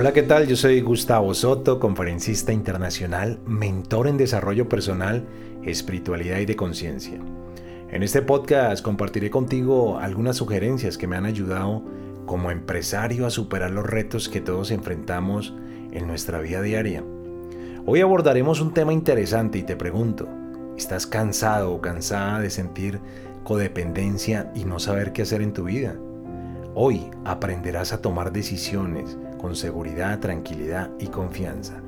Hola, 0.00 0.12
¿qué 0.12 0.22
tal? 0.22 0.46
Yo 0.46 0.54
soy 0.54 0.80
Gustavo 0.80 1.34
Soto, 1.34 1.80
conferencista 1.80 2.52
internacional, 2.52 3.40
mentor 3.46 4.06
en 4.06 4.16
desarrollo 4.16 4.68
personal, 4.68 5.26
espiritualidad 5.64 6.38
y 6.38 6.46
de 6.46 6.54
conciencia. 6.54 7.18
En 7.90 8.04
este 8.04 8.22
podcast 8.22 8.80
compartiré 8.80 9.28
contigo 9.28 9.98
algunas 9.98 10.36
sugerencias 10.36 10.98
que 10.98 11.08
me 11.08 11.16
han 11.16 11.26
ayudado 11.26 11.82
como 12.26 12.52
empresario 12.52 13.26
a 13.26 13.30
superar 13.30 13.72
los 13.72 13.84
retos 13.86 14.28
que 14.28 14.40
todos 14.40 14.70
enfrentamos 14.70 15.52
en 15.90 16.06
nuestra 16.06 16.38
vida 16.38 16.62
diaria. 16.62 17.02
Hoy 17.84 18.00
abordaremos 18.00 18.60
un 18.60 18.72
tema 18.72 18.92
interesante 18.92 19.58
y 19.58 19.64
te 19.64 19.74
pregunto, 19.74 20.28
¿estás 20.76 21.08
cansado 21.08 21.72
o 21.72 21.80
cansada 21.80 22.38
de 22.38 22.50
sentir 22.50 23.00
codependencia 23.42 24.52
y 24.54 24.64
no 24.64 24.78
saber 24.78 25.12
qué 25.12 25.22
hacer 25.22 25.42
en 25.42 25.52
tu 25.52 25.64
vida? 25.64 25.96
Hoy 26.76 27.10
aprenderás 27.24 27.92
a 27.92 28.00
tomar 28.00 28.30
decisiones 28.30 29.18
con 29.38 29.56
seguridad, 29.56 30.18
tranquilidad 30.20 30.90
y 30.98 31.06
confianza. 31.06 31.80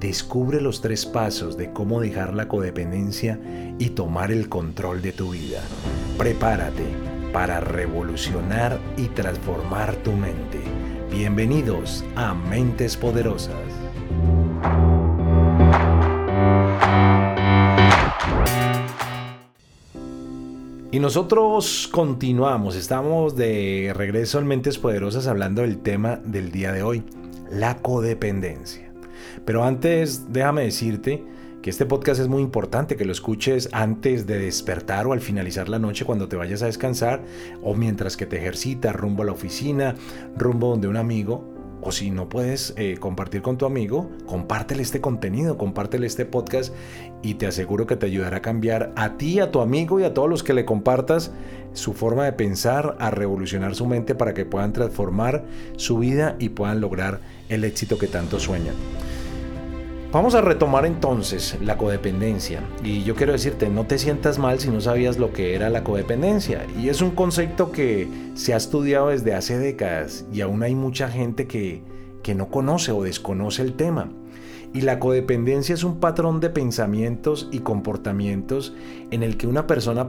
Descubre 0.00 0.60
los 0.60 0.80
tres 0.80 1.06
pasos 1.06 1.56
de 1.56 1.72
cómo 1.72 2.00
dejar 2.00 2.34
la 2.34 2.46
codependencia 2.46 3.40
y 3.78 3.90
tomar 3.90 4.30
el 4.30 4.48
control 4.48 5.02
de 5.02 5.12
tu 5.12 5.30
vida. 5.30 5.60
Prepárate 6.16 6.84
para 7.32 7.60
revolucionar 7.60 8.78
y 8.96 9.06
transformar 9.08 9.96
tu 9.96 10.12
mente. 10.12 10.60
Bienvenidos 11.10 12.04
a 12.14 12.34
Mentes 12.34 12.96
Poderosas. 12.96 13.87
Y 20.90 21.00
nosotros 21.00 21.86
continuamos, 21.92 22.74
estamos 22.74 23.36
de 23.36 23.92
regreso 23.94 24.38
en 24.38 24.46
Mentes 24.46 24.78
Poderosas 24.78 25.26
hablando 25.26 25.60
del 25.60 25.80
tema 25.80 26.16
del 26.24 26.50
día 26.50 26.72
de 26.72 26.82
hoy, 26.82 27.02
la 27.50 27.76
codependencia. 27.76 28.90
Pero 29.44 29.64
antes, 29.64 30.32
déjame 30.32 30.62
decirte 30.62 31.22
que 31.60 31.68
este 31.68 31.84
podcast 31.84 32.22
es 32.22 32.28
muy 32.28 32.40
importante 32.40 32.96
que 32.96 33.04
lo 33.04 33.12
escuches 33.12 33.68
antes 33.72 34.26
de 34.26 34.38
despertar 34.38 35.06
o 35.06 35.12
al 35.12 35.20
finalizar 35.20 35.68
la 35.68 35.78
noche 35.78 36.06
cuando 36.06 36.26
te 36.26 36.36
vayas 36.36 36.62
a 36.62 36.66
descansar 36.66 37.22
o 37.62 37.74
mientras 37.74 38.16
que 38.16 38.24
te 38.24 38.38
ejercitas 38.38 38.96
rumbo 38.96 39.24
a 39.24 39.26
la 39.26 39.32
oficina, 39.32 39.94
rumbo 40.38 40.70
donde 40.70 40.88
un 40.88 40.96
amigo 40.96 41.57
o 41.80 41.92
si 41.92 42.10
no 42.10 42.28
puedes 42.28 42.74
eh, 42.76 42.96
compartir 42.98 43.42
con 43.42 43.58
tu 43.58 43.66
amigo, 43.66 44.10
compártele 44.26 44.82
este 44.82 45.00
contenido, 45.00 45.56
compártele 45.56 46.06
este 46.06 46.24
podcast 46.24 46.74
y 47.22 47.34
te 47.34 47.46
aseguro 47.46 47.86
que 47.86 47.96
te 47.96 48.06
ayudará 48.06 48.38
a 48.38 48.42
cambiar 48.42 48.92
a 48.96 49.16
ti, 49.16 49.40
a 49.40 49.50
tu 49.50 49.60
amigo 49.60 50.00
y 50.00 50.04
a 50.04 50.14
todos 50.14 50.28
los 50.28 50.42
que 50.42 50.54
le 50.54 50.64
compartas 50.64 51.32
su 51.72 51.92
forma 51.92 52.24
de 52.24 52.32
pensar, 52.32 52.96
a 52.98 53.10
revolucionar 53.10 53.74
su 53.74 53.86
mente 53.86 54.14
para 54.14 54.34
que 54.34 54.44
puedan 54.44 54.72
transformar 54.72 55.44
su 55.76 55.98
vida 55.98 56.36
y 56.38 56.50
puedan 56.50 56.80
lograr 56.80 57.20
el 57.48 57.64
éxito 57.64 57.98
que 57.98 58.06
tanto 58.06 58.40
sueñan. 58.40 58.74
Vamos 60.10 60.34
a 60.34 60.40
retomar 60.40 60.86
entonces 60.86 61.58
la 61.60 61.76
codependencia. 61.76 62.62
Y 62.82 63.02
yo 63.02 63.14
quiero 63.14 63.32
decirte, 63.32 63.68
no 63.68 63.84
te 63.84 63.98
sientas 63.98 64.38
mal 64.38 64.58
si 64.58 64.70
no 64.70 64.80
sabías 64.80 65.18
lo 65.18 65.34
que 65.34 65.54
era 65.54 65.68
la 65.68 65.84
codependencia. 65.84 66.66
Y 66.80 66.88
es 66.88 67.02
un 67.02 67.10
concepto 67.10 67.72
que 67.72 68.08
se 68.32 68.54
ha 68.54 68.56
estudiado 68.56 69.08
desde 69.08 69.34
hace 69.34 69.58
décadas 69.58 70.24
y 70.32 70.40
aún 70.40 70.62
hay 70.62 70.74
mucha 70.74 71.10
gente 71.10 71.46
que, 71.46 71.82
que 72.22 72.34
no 72.34 72.48
conoce 72.48 72.90
o 72.90 73.02
desconoce 73.02 73.60
el 73.60 73.74
tema. 73.74 74.10
Y 74.72 74.80
la 74.80 74.98
codependencia 74.98 75.74
es 75.74 75.84
un 75.84 76.00
patrón 76.00 76.40
de 76.40 76.48
pensamientos 76.48 77.46
y 77.52 77.58
comportamientos 77.58 78.72
en 79.10 79.22
el 79.22 79.36
que 79.36 79.46
una 79.46 79.66
persona 79.66 80.08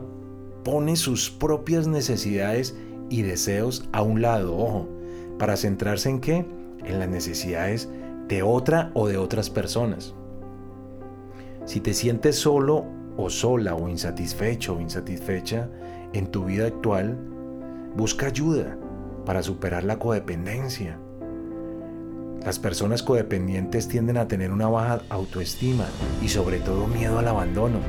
pone 0.63 0.95
sus 0.95 1.29
propias 1.29 1.87
necesidades 1.87 2.73
y 3.09 3.23
deseos 3.23 3.89
a 3.91 4.01
un 4.01 4.21
lado, 4.21 4.55
ojo, 4.55 4.87
para 5.37 5.57
centrarse 5.57 6.09
en 6.09 6.21
qué? 6.21 6.45
En 6.85 6.99
las 6.99 7.09
necesidades 7.09 7.89
de 8.29 8.43
otra 8.43 8.91
o 8.93 9.07
de 9.07 9.17
otras 9.17 9.49
personas. 9.49 10.13
Si 11.65 11.81
te 11.81 11.93
sientes 11.93 12.37
solo 12.37 12.85
o 13.17 13.29
sola 13.29 13.75
o 13.75 13.89
insatisfecho 13.89 14.75
o 14.75 14.81
insatisfecha 14.81 15.67
en 16.13 16.27
tu 16.27 16.45
vida 16.45 16.67
actual, 16.67 17.17
busca 17.95 18.27
ayuda 18.27 18.77
para 19.25 19.43
superar 19.43 19.83
la 19.83 19.99
codependencia. 19.99 20.99
Las 22.45 22.59
personas 22.59 23.03
codependientes 23.03 23.87
tienden 23.87 24.17
a 24.17 24.27
tener 24.27 24.51
una 24.51 24.69
baja 24.69 25.01
autoestima 25.09 25.85
y 26.21 26.29
sobre 26.29 26.59
todo 26.59 26.87
miedo 26.87 27.19
al 27.19 27.27
abandono, 27.27 27.79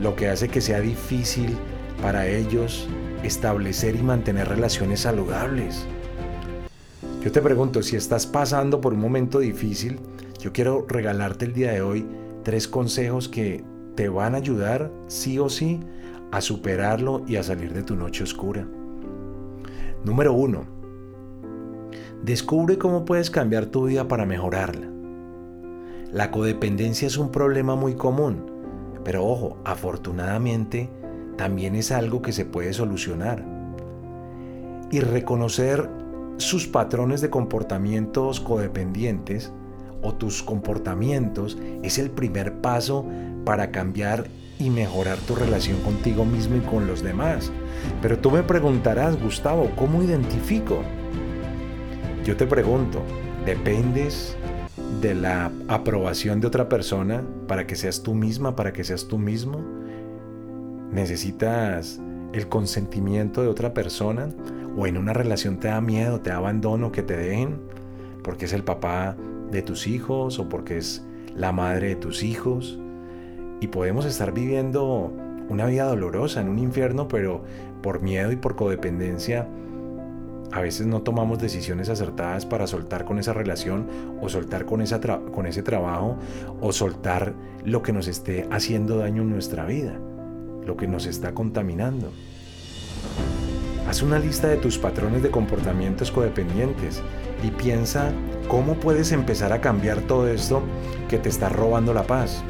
lo 0.00 0.14
que 0.16 0.28
hace 0.28 0.48
que 0.48 0.60
sea 0.60 0.80
difícil 0.80 1.56
para 2.02 2.26
ellos 2.26 2.88
establecer 3.22 3.96
y 3.96 4.02
mantener 4.02 4.48
relaciones 4.48 5.00
saludables. 5.00 5.86
Yo 7.26 7.32
te 7.32 7.42
pregunto, 7.42 7.82
si 7.82 7.96
estás 7.96 8.24
pasando 8.24 8.80
por 8.80 8.94
un 8.94 9.00
momento 9.00 9.40
difícil, 9.40 9.98
yo 10.38 10.52
quiero 10.52 10.86
regalarte 10.88 11.46
el 11.46 11.54
día 11.54 11.72
de 11.72 11.82
hoy 11.82 12.06
tres 12.44 12.68
consejos 12.68 13.28
que 13.28 13.64
te 13.96 14.08
van 14.08 14.34
a 14.34 14.38
ayudar, 14.38 14.92
sí 15.08 15.40
o 15.40 15.48
sí, 15.48 15.80
a 16.30 16.40
superarlo 16.40 17.24
y 17.26 17.34
a 17.34 17.42
salir 17.42 17.72
de 17.74 17.82
tu 17.82 17.96
noche 17.96 18.22
oscura. 18.22 18.64
Número 20.04 20.34
uno, 20.34 20.66
descubre 22.22 22.78
cómo 22.78 23.04
puedes 23.04 23.28
cambiar 23.28 23.66
tu 23.66 23.86
vida 23.86 24.06
para 24.06 24.24
mejorarla. 24.24 24.86
La 26.12 26.30
codependencia 26.30 27.08
es 27.08 27.18
un 27.18 27.32
problema 27.32 27.74
muy 27.74 27.94
común, 27.96 28.46
pero 29.02 29.26
ojo, 29.26 29.56
afortunadamente 29.64 30.88
también 31.36 31.74
es 31.74 31.90
algo 31.90 32.22
que 32.22 32.30
se 32.30 32.44
puede 32.44 32.72
solucionar. 32.72 33.44
Y 34.92 35.00
reconocer 35.00 36.05
sus 36.38 36.66
patrones 36.66 37.20
de 37.20 37.30
comportamientos 37.30 38.40
codependientes 38.40 39.52
o 40.02 40.14
tus 40.14 40.42
comportamientos 40.42 41.58
es 41.82 41.98
el 41.98 42.10
primer 42.10 42.60
paso 42.60 43.06
para 43.44 43.70
cambiar 43.70 44.26
y 44.58 44.70
mejorar 44.70 45.18
tu 45.18 45.34
relación 45.34 45.80
contigo 45.80 46.24
mismo 46.24 46.56
y 46.56 46.60
con 46.60 46.86
los 46.86 47.02
demás. 47.02 47.50
Pero 48.02 48.18
tú 48.18 48.30
me 48.30 48.42
preguntarás, 48.42 49.20
Gustavo, 49.20 49.70
¿cómo 49.76 50.02
identifico? 50.02 50.82
Yo 52.24 52.36
te 52.36 52.46
pregunto, 52.46 53.02
¿dependes 53.44 54.36
de 55.00 55.14
la 55.14 55.50
aprobación 55.68 56.40
de 56.40 56.46
otra 56.46 56.68
persona 56.68 57.22
para 57.46 57.66
que 57.66 57.76
seas 57.76 58.02
tú 58.02 58.14
misma, 58.14 58.56
para 58.56 58.72
que 58.72 58.84
seas 58.84 59.06
tú 59.08 59.18
mismo? 59.18 59.60
¿Necesitas 60.90 62.00
el 62.32 62.48
consentimiento 62.48 63.42
de 63.42 63.48
otra 63.48 63.74
persona? 63.74 64.28
O 64.76 64.86
en 64.86 64.98
una 64.98 65.12
relación 65.12 65.58
te 65.58 65.68
da 65.68 65.80
miedo, 65.80 66.20
te 66.20 66.30
da 66.30 66.36
abandono 66.36 66.92
que 66.92 67.02
te 67.02 67.16
dejen, 67.16 67.58
porque 68.22 68.44
es 68.44 68.52
el 68.52 68.62
papá 68.62 69.16
de 69.50 69.62
tus 69.62 69.86
hijos 69.86 70.38
o 70.38 70.48
porque 70.48 70.76
es 70.76 71.04
la 71.34 71.52
madre 71.52 71.88
de 71.88 71.96
tus 71.96 72.22
hijos. 72.22 72.78
Y 73.60 73.68
podemos 73.68 74.04
estar 74.04 74.32
viviendo 74.32 75.12
una 75.48 75.66
vida 75.66 75.84
dolorosa 75.84 76.40
en 76.40 76.48
un 76.48 76.58
infierno, 76.58 77.08
pero 77.08 77.42
por 77.82 78.02
miedo 78.02 78.32
y 78.32 78.36
por 78.36 78.56
codependencia, 78.56 79.48
a 80.52 80.60
veces 80.60 80.86
no 80.86 81.02
tomamos 81.02 81.38
decisiones 81.38 81.88
acertadas 81.88 82.46
para 82.46 82.66
soltar 82.66 83.04
con 83.04 83.18
esa 83.18 83.32
relación 83.32 83.86
o 84.20 84.28
soltar 84.28 84.64
con, 84.64 84.80
esa 84.80 85.00
con 85.00 85.46
ese 85.46 85.62
trabajo 85.62 86.16
o 86.60 86.72
soltar 86.72 87.34
lo 87.64 87.82
que 87.82 87.92
nos 87.92 88.08
esté 88.08 88.46
haciendo 88.50 88.98
daño 88.98 89.22
en 89.22 89.30
nuestra 89.30 89.64
vida, 89.64 89.98
lo 90.64 90.76
que 90.76 90.86
nos 90.86 91.06
está 91.06 91.34
contaminando. 91.34 92.12
Haz 93.88 94.02
una 94.02 94.18
lista 94.18 94.48
de 94.48 94.56
tus 94.56 94.78
patrones 94.78 95.22
de 95.22 95.30
comportamientos 95.30 96.10
codependientes 96.10 97.02
y 97.44 97.52
piensa 97.52 98.12
cómo 98.48 98.74
puedes 98.74 99.12
empezar 99.12 99.52
a 99.52 99.60
cambiar 99.60 100.00
todo 100.02 100.26
esto 100.26 100.60
que 101.08 101.18
te 101.18 101.28
está 101.28 101.48
robando 101.48 101.94
la 101.94 102.04
paz. 102.04 102.42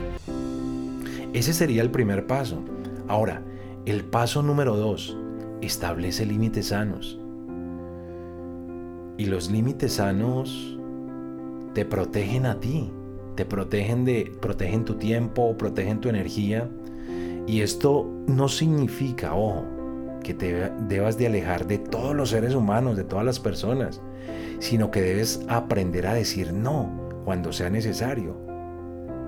Ese 1.34 1.52
sería 1.52 1.82
el 1.82 1.90
primer 1.90 2.26
paso. 2.26 2.62
Ahora, 3.06 3.42
el 3.84 4.02
paso 4.02 4.42
número 4.42 4.76
dos, 4.76 5.14
establece 5.60 6.24
límites 6.24 6.68
sanos. 6.68 7.20
Y 9.18 9.26
los 9.26 9.50
límites 9.50 9.94
sanos 9.94 10.78
te 11.74 11.84
protegen 11.84 12.46
a 12.46 12.58
ti, 12.60 12.90
te 13.34 13.44
protegen 13.44 14.06
de 14.06 14.32
protegen 14.40 14.86
tu 14.86 14.94
tiempo, 14.94 15.54
protegen 15.58 16.00
tu 16.00 16.08
energía. 16.08 16.70
Y 17.46 17.60
esto 17.60 18.10
no 18.26 18.48
significa, 18.48 19.34
ojo, 19.34 19.75
que 20.26 20.34
te 20.34 20.72
debas 20.88 21.16
de 21.18 21.28
alejar 21.28 21.68
de 21.68 21.78
todos 21.78 22.12
los 22.12 22.30
seres 22.30 22.52
humanos, 22.52 22.96
de 22.96 23.04
todas 23.04 23.24
las 23.24 23.38
personas, 23.38 24.00
sino 24.58 24.90
que 24.90 25.00
debes 25.00 25.40
aprender 25.46 26.08
a 26.08 26.14
decir 26.14 26.52
no 26.52 26.90
cuando 27.24 27.52
sea 27.52 27.70
necesario, 27.70 28.36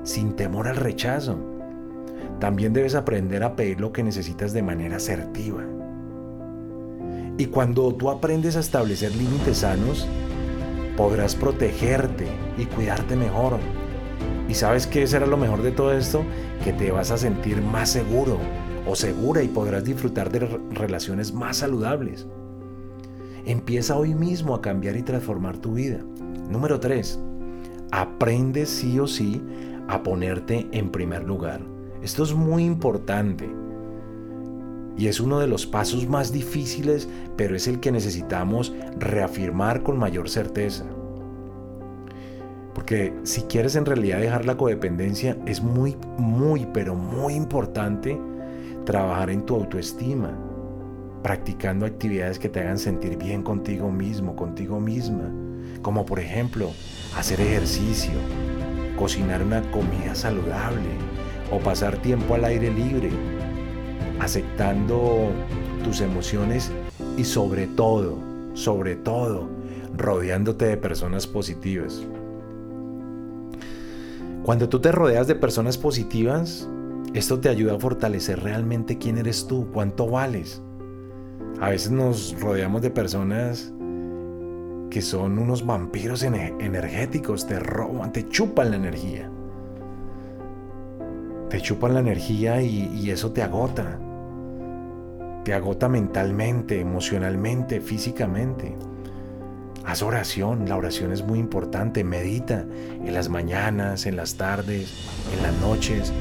sin 0.02 0.34
temor 0.34 0.66
al 0.66 0.74
rechazo. 0.74 1.38
También 2.40 2.72
debes 2.72 2.96
aprender 2.96 3.44
a 3.44 3.54
pedir 3.54 3.80
lo 3.80 3.92
que 3.92 4.02
necesitas 4.02 4.52
de 4.52 4.62
manera 4.62 4.96
asertiva. 4.96 5.62
Y 7.36 7.46
cuando 7.46 7.94
tú 7.94 8.10
aprendes 8.10 8.56
a 8.56 8.60
establecer 8.60 9.14
límites 9.14 9.58
sanos, 9.58 10.08
podrás 10.96 11.36
protegerte 11.36 12.26
y 12.56 12.64
cuidarte 12.64 13.14
mejor. 13.14 13.58
¿Y 14.48 14.54
sabes 14.54 14.88
qué 14.88 15.06
será 15.06 15.26
lo 15.26 15.36
mejor 15.36 15.62
de 15.62 15.70
todo 15.70 15.92
esto? 15.92 16.24
Que 16.64 16.72
te 16.72 16.90
vas 16.90 17.12
a 17.12 17.18
sentir 17.18 17.62
más 17.62 17.88
seguro, 17.88 18.38
o 18.88 18.96
segura 18.96 19.42
y 19.42 19.48
podrás 19.48 19.84
disfrutar 19.84 20.32
de 20.32 20.40
relaciones 20.70 21.32
más 21.32 21.58
saludables. 21.58 22.26
Empieza 23.44 23.96
hoy 23.96 24.14
mismo 24.14 24.54
a 24.54 24.62
cambiar 24.62 24.96
y 24.96 25.02
transformar 25.02 25.58
tu 25.58 25.74
vida. 25.74 25.98
Número 26.50 26.80
3. 26.80 27.20
Aprende 27.92 28.64
sí 28.64 28.98
o 28.98 29.06
sí 29.06 29.42
a 29.88 30.02
ponerte 30.02 30.66
en 30.72 30.90
primer 30.90 31.24
lugar. 31.24 31.60
Esto 32.02 32.22
es 32.22 32.32
muy 32.32 32.64
importante. 32.64 33.48
Y 34.96 35.06
es 35.06 35.20
uno 35.20 35.38
de 35.38 35.46
los 35.46 35.66
pasos 35.66 36.08
más 36.08 36.32
difíciles, 36.32 37.08
pero 37.36 37.56
es 37.56 37.68
el 37.68 37.80
que 37.80 37.92
necesitamos 37.92 38.74
reafirmar 38.98 39.82
con 39.82 39.98
mayor 39.98 40.30
certeza. 40.30 40.84
Porque 42.74 43.12
si 43.22 43.42
quieres 43.42 43.76
en 43.76 43.84
realidad 43.84 44.20
dejar 44.20 44.46
la 44.46 44.56
codependencia, 44.56 45.36
es 45.46 45.62
muy, 45.62 45.96
muy, 46.16 46.66
pero 46.72 46.94
muy 46.94 47.34
importante 47.34 48.18
trabajar 48.88 49.28
en 49.28 49.44
tu 49.44 49.54
autoestima, 49.54 50.30
practicando 51.22 51.84
actividades 51.84 52.38
que 52.38 52.48
te 52.48 52.60
hagan 52.60 52.78
sentir 52.78 53.18
bien 53.18 53.42
contigo 53.42 53.92
mismo, 53.92 54.34
contigo 54.34 54.80
misma, 54.80 55.30
como 55.82 56.06
por 56.06 56.18
ejemplo 56.18 56.70
hacer 57.14 57.38
ejercicio, 57.38 58.14
cocinar 58.98 59.42
una 59.42 59.60
comida 59.72 60.14
saludable 60.14 60.88
o 61.52 61.58
pasar 61.58 61.98
tiempo 61.98 62.34
al 62.34 62.46
aire 62.46 62.70
libre, 62.70 63.10
aceptando 64.20 65.32
tus 65.84 66.00
emociones 66.00 66.72
y 67.18 67.24
sobre 67.24 67.66
todo, 67.66 68.16
sobre 68.54 68.96
todo, 68.96 69.50
rodeándote 69.98 70.64
de 70.64 70.78
personas 70.78 71.26
positivas. 71.26 72.00
Cuando 74.44 74.70
tú 74.70 74.80
te 74.80 74.92
rodeas 74.92 75.26
de 75.26 75.34
personas 75.34 75.76
positivas, 75.76 76.66
esto 77.18 77.40
te 77.40 77.48
ayuda 77.48 77.74
a 77.74 77.80
fortalecer 77.80 78.40
realmente 78.40 78.96
quién 78.96 79.18
eres 79.18 79.48
tú, 79.48 79.66
cuánto 79.72 80.08
vales. 80.08 80.62
A 81.60 81.70
veces 81.70 81.90
nos 81.90 82.40
rodeamos 82.40 82.80
de 82.80 82.90
personas 82.90 83.72
que 84.88 85.02
son 85.02 85.40
unos 85.40 85.66
vampiros 85.66 86.22
energéticos, 86.22 87.46
te 87.48 87.58
roban, 87.58 88.12
te 88.12 88.28
chupan 88.28 88.70
la 88.70 88.76
energía. 88.76 89.28
Te 91.50 91.60
chupan 91.60 91.94
la 91.94 92.00
energía 92.00 92.62
y, 92.62 92.88
y 92.94 93.10
eso 93.10 93.32
te 93.32 93.42
agota. 93.42 93.98
Te 95.44 95.54
agota 95.54 95.88
mentalmente, 95.88 96.80
emocionalmente, 96.80 97.80
físicamente. 97.80 98.76
Haz 99.84 100.02
oración, 100.02 100.68
la 100.68 100.76
oración 100.76 101.12
es 101.12 101.24
muy 101.24 101.40
importante, 101.40 102.04
medita 102.04 102.64
en 103.04 103.12
las 103.12 103.28
mañanas, 103.28 104.06
en 104.06 104.14
las 104.14 104.36
tardes, 104.36 104.92
en 105.34 105.42
las 105.42 105.54
noches, 105.60 106.12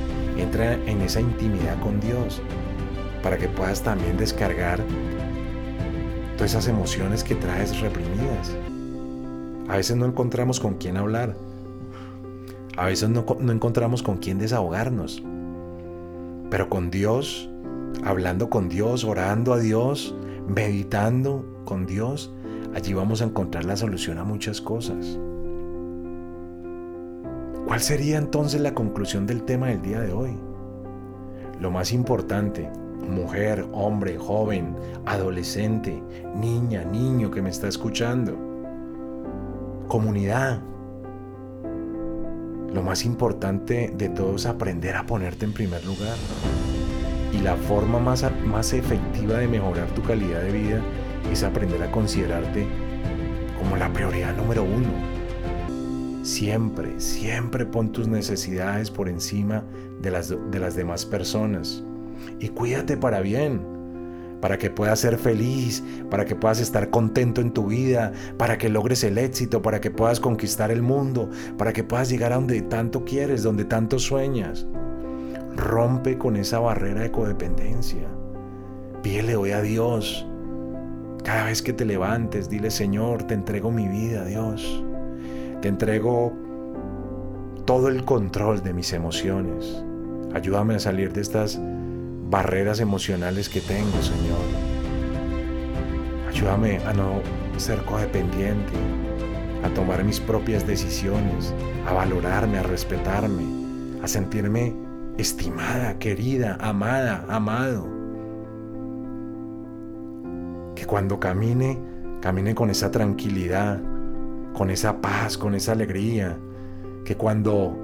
entra 0.41 0.73
en 0.73 1.01
esa 1.01 1.21
intimidad 1.21 1.79
con 1.79 1.99
Dios 1.99 2.41
para 3.23 3.37
que 3.37 3.47
puedas 3.47 3.81
también 3.81 4.17
descargar 4.17 4.79
todas 6.35 6.51
esas 6.51 6.67
emociones 6.67 7.23
que 7.23 7.35
traes 7.35 7.79
reprimidas. 7.81 8.55
A 9.67 9.75
veces 9.75 9.97
no 9.97 10.05
encontramos 10.05 10.59
con 10.59 10.75
quién 10.75 10.97
hablar. 10.97 11.35
A 12.77 12.85
veces 12.85 13.09
no, 13.09 13.25
encontramos 13.51 14.03
con 14.03 14.17
quién 14.17 14.37
desahogarnos. 14.37 15.23
Pero 16.49 16.69
con 16.69 16.89
Dios, 16.89 17.49
hablando 18.05 18.49
con 18.49 18.69
Dios, 18.69 19.03
orando 19.03 19.53
a 19.53 19.59
Dios, 19.59 20.15
meditando 20.47 21.43
con 21.65 21.85
Dios, 21.85 22.31
allí 22.75 22.93
vamos 22.93 23.21
a 23.21 23.25
encontrar 23.25 23.65
la 23.65 23.75
solución 23.75 24.19
a 24.19 24.23
muchas 24.23 24.61
cosas. 24.61 25.19
¿Cuál 27.67 27.81
sería 27.81 28.17
entonces 28.17 28.61
la 28.61 28.73
conclusión 28.73 29.27
del 29.27 29.43
tema 29.43 29.67
del 29.67 29.81
día 29.81 29.99
de 29.99 30.13
hoy? 30.13 30.37
Lo 31.59 31.69
más 31.69 31.91
importante, 31.91 32.71
mujer, 33.09 33.67
hombre, 33.73 34.17
joven, 34.17 34.73
adolescente, 35.05 36.01
niña, 36.33 36.85
niño 36.85 37.29
que 37.29 37.41
me 37.41 37.49
está 37.49 37.67
escuchando, 37.67 38.37
comunidad. 39.89 40.61
Lo 42.73 42.83
más 42.83 43.03
importante 43.03 43.93
de 43.97 44.07
todo 44.07 44.37
es 44.37 44.45
aprender 44.45 44.95
a 44.95 45.05
ponerte 45.05 45.43
en 45.43 45.51
primer 45.51 45.83
lugar. 45.85 46.15
Y 47.33 47.39
la 47.39 47.57
forma 47.57 47.99
más, 47.99 48.25
más 48.45 48.71
efectiva 48.71 49.39
de 49.39 49.49
mejorar 49.49 49.87
tu 49.87 50.01
calidad 50.03 50.41
de 50.41 50.53
vida 50.53 50.81
es 51.29 51.43
aprender 51.43 51.83
a 51.83 51.91
considerarte 51.91 52.65
como 53.59 53.75
la 53.75 53.91
prioridad 53.91 54.37
número 54.37 54.63
uno. 54.63 55.16
Siempre, 56.27 56.99
siempre 56.99 57.65
pon 57.65 57.93
tus 57.93 58.09
necesidades 58.09 58.91
por 58.91 59.07
encima 59.07 59.63
de 60.01 60.11
las, 60.11 60.27
de 60.27 60.59
las 60.59 60.75
demás 60.75 61.05
personas. 61.05 61.81
Y 62.41 62.49
cuídate 62.49 62.97
para 62.97 63.21
bien, 63.21 63.61
para 64.41 64.57
que 64.57 64.69
puedas 64.69 64.99
ser 64.99 65.17
feliz, 65.17 65.81
para 66.11 66.25
que 66.25 66.35
puedas 66.35 66.59
estar 66.59 66.89
contento 66.89 67.39
en 67.39 67.53
tu 67.53 67.67
vida, 67.67 68.11
para 68.35 68.57
que 68.57 68.67
logres 68.67 69.05
el 69.05 69.17
éxito, 69.17 69.61
para 69.61 69.79
que 69.79 69.89
puedas 69.89 70.19
conquistar 70.19 70.69
el 70.69 70.81
mundo, 70.81 71.29
para 71.57 71.71
que 71.71 71.85
puedas 71.85 72.09
llegar 72.09 72.33
a 72.33 72.35
donde 72.35 72.61
tanto 72.61 73.05
quieres, 73.05 73.41
donde 73.41 73.63
tanto 73.63 73.97
sueñas. 73.97 74.67
Rompe 75.55 76.17
con 76.17 76.35
esa 76.35 76.59
barrera 76.59 77.03
de 77.03 77.11
codependencia. 77.11 78.05
Pídele 79.01 79.37
hoy 79.37 79.51
a 79.51 79.61
Dios 79.61 80.27
cada 81.23 81.45
vez 81.45 81.61
que 81.61 81.71
te 81.71 81.85
levantes, 81.85 82.49
dile, 82.49 82.69
Señor, 82.69 83.23
te 83.23 83.33
entrego 83.33 83.71
mi 83.71 83.87
vida, 83.87 84.25
Dios. 84.25 84.83
Te 85.61 85.67
entrego 85.67 86.33
todo 87.65 87.87
el 87.87 88.05
control 88.05 88.63
de 88.63 88.73
mis 88.73 88.93
emociones. 88.93 89.83
Ayúdame 90.33 90.75
a 90.75 90.79
salir 90.79 91.13
de 91.13 91.21
estas 91.21 91.59
barreras 92.29 92.79
emocionales 92.79 93.49
que 93.49 93.61
tengo, 93.61 94.01
Señor. 94.01 94.39
Ayúdame 96.29 96.77
a 96.85 96.93
no 96.93 97.21
ser 97.57 97.83
codependiente, 97.85 98.73
a 99.63 99.69
tomar 99.69 100.03
mis 100.03 100.19
propias 100.19 100.67
decisiones, 100.67 101.53
a 101.87 101.93
valorarme, 101.93 102.59
a 102.59 102.63
respetarme, 102.63 103.43
a 104.03 104.07
sentirme 104.07 104.75
estimada, 105.17 105.97
querida, 105.97 106.57
amada, 106.61 107.25
amado 107.27 107.97
cuando 110.87 111.19
camine, 111.19 111.77
camine 112.21 112.55
con 112.55 112.71
esa 112.71 112.89
tranquilidad, 112.89 113.79
con 114.57 114.71
esa 114.71 114.99
paz, 115.01 115.37
con 115.37 115.53
esa 115.53 115.73
alegría. 115.73 116.35
Que 117.05 117.15
cuando 117.15 117.77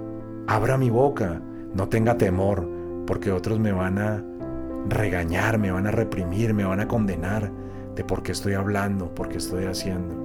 abra 0.48 0.76
mi 0.76 0.90
boca 0.90 1.40
no 1.76 1.88
tenga 1.88 2.18
temor, 2.18 2.68
porque 3.06 3.32
otros 3.32 3.60
me 3.60 3.72
van 3.72 4.00
a 4.00 4.24
regañar, 4.90 5.60
me 5.60 5.72
van 5.72 5.86
a 5.86 5.92
reprimir, 5.92 6.54
me 6.56 6.66
van 6.66 6.80
a 6.80 6.88
condenar 6.88 7.52
de 7.96 8.04
por 8.04 8.24
qué 8.24 8.32
estoy 8.32 8.54
hablando, 8.54 9.14
por 9.14 9.30
qué 9.30 9.38
estoy 9.38 9.66
haciendo. 9.66 10.16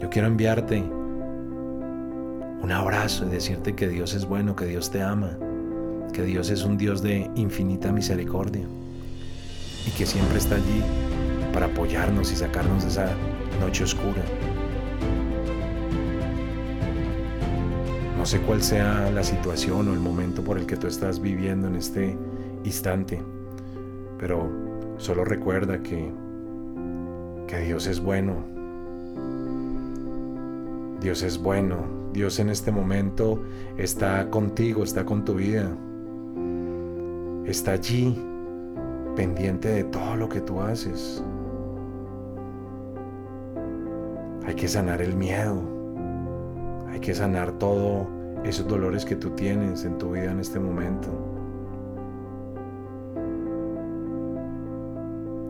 Yo 0.00 0.08
quiero 0.10 0.28
enviarte 0.28 0.78
un 2.62 2.70
abrazo 2.70 3.26
y 3.26 3.30
decirte 3.30 3.74
que 3.74 3.88
Dios 3.88 4.14
es 4.14 4.26
bueno, 4.26 4.54
que 4.54 4.66
Dios 4.66 4.92
te 4.92 5.02
ama, 5.02 5.36
que 6.12 6.22
Dios 6.22 6.50
es 6.50 6.64
un 6.64 6.78
Dios 6.78 7.02
de 7.02 7.28
infinita 7.34 7.90
misericordia 7.90 8.64
y 9.88 9.90
que 9.90 10.06
siempre 10.06 10.38
está 10.38 10.54
allí 10.54 10.82
para 11.54 11.66
apoyarnos 11.66 12.32
y 12.32 12.36
sacarnos 12.36 12.82
de 12.82 12.88
esa 12.88 13.06
noche 13.60 13.84
oscura. 13.84 14.22
No 18.18 18.26
sé 18.26 18.40
cuál 18.40 18.60
sea 18.60 19.08
la 19.12 19.22
situación 19.22 19.88
o 19.88 19.92
el 19.92 20.00
momento 20.00 20.42
por 20.42 20.58
el 20.58 20.66
que 20.66 20.76
tú 20.76 20.88
estás 20.88 21.20
viviendo 21.20 21.68
en 21.68 21.76
este 21.76 22.16
instante, 22.64 23.22
pero 24.18 24.50
solo 24.96 25.24
recuerda 25.24 25.80
que, 25.80 26.10
que 27.46 27.58
Dios 27.60 27.86
es 27.86 28.00
bueno. 28.00 28.34
Dios 31.00 31.22
es 31.22 31.38
bueno. 31.38 31.84
Dios 32.12 32.38
en 32.40 32.48
este 32.48 32.72
momento 32.72 33.42
está 33.76 34.28
contigo, 34.30 34.82
está 34.82 35.04
con 35.04 35.24
tu 35.24 35.34
vida. 35.34 35.70
Está 37.46 37.72
allí 37.72 38.18
pendiente 39.14 39.68
de 39.68 39.84
todo 39.84 40.16
lo 40.16 40.28
que 40.28 40.40
tú 40.40 40.60
haces. 40.60 41.22
Hay 44.46 44.54
que 44.54 44.68
sanar 44.68 45.02
el 45.02 45.14
miedo. 45.16 45.62
Hay 46.88 47.00
que 47.00 47.14
sanar 47.14 47.58
todos 47.58 48.06
esos 48.44 48.66
dolores 48.68 49.04
que 49.04 49.16
tú 49.16 49.30
tienes 49.30 49.84
en 49.84 49.98
tu 49.98 50.12
vida 50.12 50.30
en 50.30 50.40
este 50.40 50.60
momento. 50.60 51.08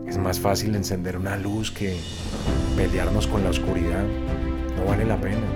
Es 0.07 0.17
más 0.17 0.39
fácil 0.39 0.75
encender 0.75 1.17
una 1.17 1.37
luz 1.37 1.71
que 1.71 1.97
pelearnos 2.75 3.27
con 3.27 3.43
la 3.43 3.49
oscuridad. 3.49 4.05
No 4.77 4.85
vale 4.85 5.05
la 5.05 5.19
pena 5.19 5.47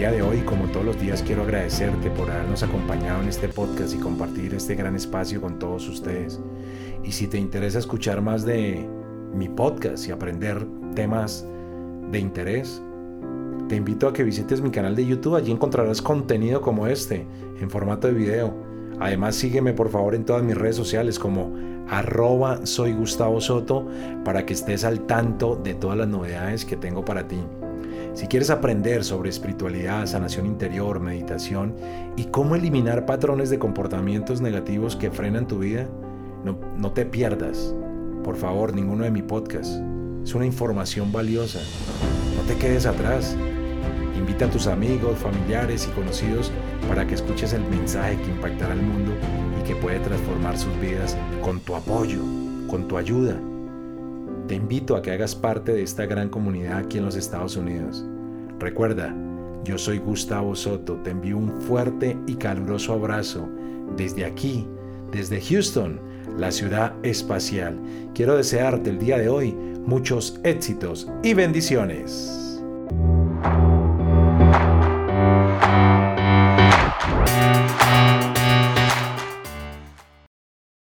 día 0.00 0.12
de 0.12 0.22
hoy, 0.22 0.38
como 0.38 0.64
todos 0.68 0.86
los 0.86 0.98
días, 0.98 1.22
quiero 1.22 1.42
agradecerte 1.42 2.08
por 2.08 2.30
habernos 2.30 2.62
acompañado 2.62 3.20
en 3.22 3.28
este 3.28 3.48
podcast 3.48 3.94
y 3.94 3.98
compartir 3.98 4.54
este 4.54 4.74
gran 4.74 4.96
espacio 4.96 5.42
con 5.42 5.58
todos 5.58 5.86
ustedes. 5.90 6.40
Y 7.04 7.12
si 7.12 7.26
te 7.26 7.36
interesa 7.36 7.80
escuchar 7.80 8.22
más 8.22 8.46
de 8.46 8.88
mi 9.34 9.50
podcast 9.50 10.08
y 10.08 10.10
aprender 10.10 10.66
temas 10.94 11.46
de 12.10 12.18
interés, 12.18 12.82
te 13.68 13.76
invito 13.76 14.08
a 14.08 14.12
que 14.12 14.24
visites 14.24 14.60
mi 14.60 14.70
canal 14.70 14.96
de 14.96 15.06
YouTube. 15.06 15.36
Allí 15.36 15.52
encontrarás 15.52 16.02
contenido 16.02 16.60
como 16.60 16.88
este, 16.88 17.24
en 17.60 17.70
formato 17.70 18.08
de 18.08 18.14
video. 18.14 18.52
Además 18.98 19.36
sígueme 19.36 19.72
por 19.72 19.90
favor 19.90 20.16
en 20.16 20.24
todas 20.24 20.42
mis 20.42 20.56
redes 20.56 20.74
sociales 20.74 21.18
como 21.20 21.54
arroba 21.88 22.66
soy 22.66 22.92
Gustavo 22.92 23.40
Soto 23.40 23.86
para 24.24 24.44
que 24.44 24.54
estés 24.54 24.84
al 24.84 25.06
tanto 25.06 25.56
de 25.56 25.74
todas 25.74 25.96
las 25.96 26.08
novedades 26.08 26.64
que 26.64 26.76
tengo 26.76 27.04
para 27.04 27.28
ti. 27.28 27.38
Si 28.12 28.26
quieres 28.26 28.50
aprender 28.50 29.04
sobre 29.04 29.30
espiritualidad, 29.30 30.04
sanación 30.06 30.46
interior, 30.46 30.98
meditación 30.98 31.74
y 32.16 32.24
cómo 32.24 32.56
eliminar 32.56 33.06
patrones 33.06 33.50
de 33.50 33.60
comportamientos 33.60 34.40
negativos 34.40 34.96
que 34.96 35.12
frenan 35.12 35.46
tu 35.46 35.60
vida, 35.60 35.86
no, 36.44 36.58
no 36.76 36.90
te 36.90 37.06
pierdas, 37.06 37.72
por 38.24 38.34
favor, 38.34 38.74
ninguno 38.74 39.04
de 39.04 39.12
mi 39.12 39.22
podcasts. 39.22 39.80
Es 40.24 40.34
una 40.34 40.46
información 40.46 41.12
valiosa. 41.12 41.60
No 42.36 42.42
te 42.42 42.56
quedes 42.56 42.86
atrás. 42.86 43.36
Invita 44.16 44.44
a 44.44 44.50
tus 44.50 44.66
amigos, 44.66 45.18
familiares 45.18 45.88
y 45.88 45.94
conocidos 45.94 46.52
para 46.88 47.06
que 47.06 47.14
escuches 47.14 47.52
el 47.52 47.62
mensaje 47.62 48.20
que 48.20 48.30
impactará 48.30 48.72
al 48.72 48.82
mundo 48.82 49.12
y 49.58 49.66
que 49.66 49.74
puede 49.76 49.98
transformar 50.00 50.58
sus 50.58 50.78
vidas 50.80 51.16
con 51.42 51.60
tu 51.60 51.74
apoyo, 51.74 52.20
con 52.68 52.86
tu 52.86 52.98
ayuda. 52.98 53.40
Te 54.46 54.56
invito 54.56 54.94
a 54.94 55.02
que 55.02 55.12
hagas 55.12 55.34
parte 55.34 55.72
de 55.72 55.82
esta 55.82 56.06
gran 56.06 56.28
comunidad 56.28 56.78
aquí 56.78 56.98
en 56.98 57.06
los 57.06 57.16
Estados 57.16 57.56
Unidos. 57.56 58.04
Recuerda, 58.58 59.14
yo 59.64 59.78
soy 59.78 59.98
Gustavo 59.98 60.54
Soto, 60.54 60.96
te 60.96 61.10
envío 61.10 61.38
un 61.38 61.60
fuerte 61.62 62.18
y 62.26 62.34
caluroso 62.34 62.92
abrazo 62.92 63.48
desde 63.96 64.24
aquí, 64.24 64.66
desde 65.12 65.40
Houston, 65.40 66.00
la 66.38 66.50
ciudad 66.50 66.94
espacial. 67.02 67.78
Quiero 68.14 68.36
desearte 68.36 68.90
el 68.90 68.98
día 68.98 69.18
de 69.18 69.28
hoy 69.28 69.52
muchos 69.86 70.38
éxitos 70.44 71.08
y 71.22 71.34
bendiciones. 71.34 72.49